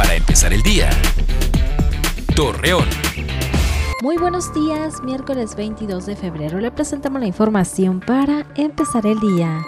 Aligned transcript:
para 0.00 0.14
empezar 0.14 0.50
el 0.54 0.62
día. 0.62 0.88
Torreón. 2.34 2.86
Muy 4.00 4.16
buenos 4.16 4.50
días, 4.54 5.02
miércoles 5.02 5.54
22 5.54 6.06
de 6.06 6.16
febrero 6.16 6.58
le 6.58 6.70
presentamos 6.70 7.20
la 7.20 7.26
información 7.26 8.00
para 8.00 8.46
empezar 8.54 9.04
el 9.04 9.20
día. 9.20 9.60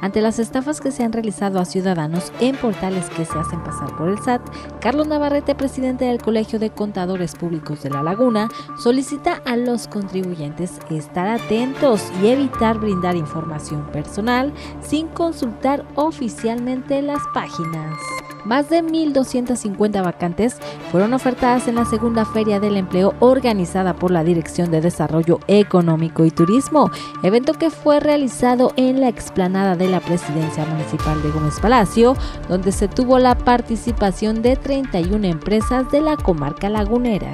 Ante 0.00 0.20
las 0.20 0.38
estafas 0.38 0.80
que 0.80 0.92
se 0.92 1.02
han 1.02 1.12
realizado 1.12 1.58
a 1.58 1.64
ciudadanos 1.64 2.32
en 2.38 2.54
portales 2.54 3.10
que 3.10 3.24
se 3.24 3.36
hacen 3.36 3.64
pasar 3.64 3.96
por 3.96 4.08
el 4.08 4.20
SAT, 4.20 4.42
Carlos 4.80 5.08
Navarrete, 5.08 5.56
presidente 5.56 6.04
del 6.04 6.22
Colegio 6.22 6.60
de 6.60 6.70
Contadores 6.70 7.34
Públicos 7.34 7.82
de 7.82 7.90
La 7.90 8.04
Laguna, 8.04 8.48
solicita 8.80 9.42
a 9.44 9.56
los 9.56 9.88
contribuyentes 9.88 10.78
estar 10.88 11.26
atentos 11.26 12.12
y 12.22 12.28
evitar 12.28 12.78
brindar 12.78 13.16
información 13.16 13.90
personal 13.90 14.52
sin 14.80 15.08
consultar 15.08 15.84
oficialmente 15.96 17.02
las 17.02 17.22
páginas. 17.34 17.96
Más 18.44 18.70
de 18.70 18.82
1.250 18.82 20.02
vacantes 20.02 20.56
fueron 20.90 21.12
ofertadas 21.12 21.68
en 21.68 21.74
la 21.74 21.84
segunda 21.84 22.24
Feria 22.24 22.60
del 22.60 22.76
Empleo 22.76 23.14
organizada 23.20 23.94
por 23.94 24.10
la 24.10 24.24
Dirección 24.24 24.70
de 24.70 24.80
Desarrollo 24.80 25.40
Económico 25.46 26.24
y 26.24 26.30
Turismo, 26.30 26.90
evento 27.22 27.54
que 27.54 27.70
fue 27.70 28.00
realizado 28.00 28.72
en 28.76 29.00
la 29.00 29.08
explanada 29.08 29.76
de 29.76 29.88
la 29.88 30.00
Presidencia 30.00 30.64
Municipal 30.64 31.22
de 31.22 31.30
Gómez 31.30 31.60
Palacio, 31.60 32.16
donde 32.48 32.72
se 32.72 32.88
tuvo 32.88 33.18
la 33.18 33.36
participación 33.36 34.42
de 34.42 34.56
31 34.56 35.26
empresas 35.26 35.90
de 35.90 36.00
la 36.00 36.16
comarca 36.16 36.68
lagunera. 36.68 37.32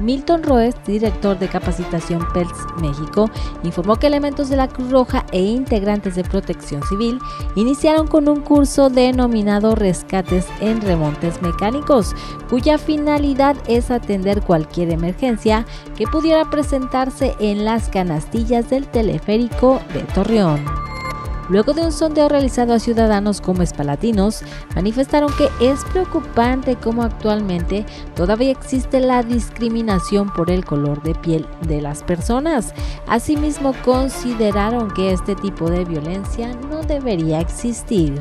Milton 0.00 0.42
Roes, 0.42 0.74
director 0.86 1.38
de 1.38 1.48
capacitación 1.48 2.26
PELS 2.32 2.52
México, 2.80 3.30
informó 3.62 3.96
que 3.96 4.06
elementos 4.06 4.48
de 4.48 4.56
la 4.56 4.68
Cruz 4.68 4.90
Roja 4.90 5.24
e 5.32 5.42
integrantes 5.42 6.14
de 6.14 6.24
Protección 6.24 6.82
Civil 6.84 7.18
iniciaron 7.56 8.06
con 8.06 8.28
un 8.28 8.40
curso 8.40 8.90
denominado 8.90 9.74
Rescates 9.74 10.46
en 10.60 10.80
Remontes 10.80 11.42
Mecánicos, 11.42 12.14
cuya 12.48 12.78
finalidad 12.78 13.56
es 13.66 13.90
atender 13.90 14.42
cualquier 14.42 14.90
emergencia 14.90 15.66
que 15.96 16.06
pudiera 16.06 16.48
presentarse 16.50 17.34
en 17.40 17.64
las 17.64 17.88
canastillas 17.88 18.70
del 18.70 18.86
teleférico 18.86 19.80
de 19.92 20.00
Torreón. 20.14 20.77
Luego 21.48 21.72
de 21.72 21.82
un 21.82 21.92
sondeo 21.92 22.28
realizado 22.28 22.74
a 22.74 22.78
ciudadanos 22.78 23.40
como 23.40 23.62
espalatinos, 23.62 24.42
manifestaron 24.74 25.32
que 25.36 25.48
es 25.60 25.82
preocupante 25.92 26.76
cómo 26.76 27.02
actualmente 27.02 27.86
todavía 28.14 28.50
existe 28.50 29.00
la 29.00 29.22
discriminación 29.22 30.32
por 30.32 30.50
el 30.50 30.64
color 30.64 31.02
de 31.02 31.14
piel 31.14 31.46
de 31.66 31.80
las 31.80 32.02
personas. 32.02 32.74
Asimismo, 33.06 33.74
consideraron 33.84 34.90
que 34.90 35.12
este 35.12 35.34
tipo 35.36 35.70
de 35.70 35.84
violencia 35.84 36.54
no 36.70 36.82
debería 36.82 37.40
existir. 37.40 38.20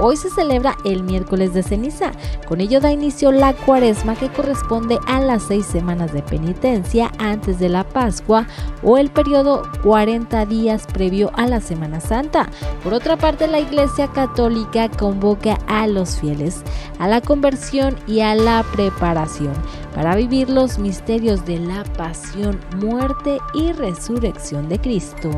Hoy 0.00 0.16
se 0.16 0.30
celebra 0.30 0.76
el 0.84 1.02
miércoles 1.02 1.54
de 1.54 1.62
ceniza. 1.62 2.12
Con 2.46 2.60
ello 2.60 2.80
da 2.80 2.92
inicio 2.92 3.32
la 3.32 3.52
cuaresma 3.52 4.14
que 4.14 4.28
corresponde 4.28 4.98
a 5.06 5.20
las 5.20 5.42
seis 5.44 5.66
semanas 5.66 6.12
de 6.12 6.22
penitencia 6.22 7.10
antes 7.18 7.58
de 7.58 7.68
la 7.68 7.84
Pascua 7.84 8.46
o 8.82 8.96
el 8.96 9.10
periodo 9.10 9.62
40 9.82 10.46
días 10.46 10.86
previo 10.86 11.30
a 11.34 11.46
la 11.46 11.60
Semana 11.60 12.00
Santa. 12.00 12.48
Por 12.84 12.94
otra 12.94 13.16
parte, 13.16 13.48
la 13.48 13.60
Iglesia 13.60 14.08
Católica 14.08 14.88
convoca 14.88 15.58
a 15.66 15.86
los 15.86 16.18
fieles 16.18 16.62
a 16.98 17.08
la 17.08 17.20
conversión 17.20 17.96
y 18.06 18.20
a 18.20 18.34
la 18.34 18.64
preparación 18.72 19.54
para 19.94 20.16
vivir 20.16 20.50
los 20.50 20.78
misterios 20.78 21.44
de 21.44 21.58
la 21.58 21.84
pasión, 21.96 22.60
muerte 22.76 23.38
y 23.54 23.72
resurrección 23.72 24.68
de 24.68 24.78
Cristo. 24.78 25.30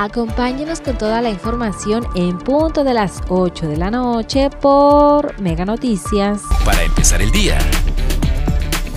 Acompáñenos 0.00 0.80
con 0.80 0.96
toda 0.96 1.20
la 1.20 1.28
información 1.28 2.06
en 2.14 2.38
punto 2.38 2.84
de 2.84 2.94
las 2.94 3.20
8 3.28 3.68
de 3.68 3.76
la 3.76 3.90
noche 3.90 4.48
por 4.48 5.38
Mega 5.38 5.66
Noticias. 5.66 6.40
Para 6.64 6.82
empezar 6.84 7.20
el 7.20 7.30
día. 7.30 7.58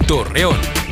Torreón. 0.08 0.83